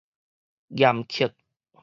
[0.71, 1.35] 嚴刻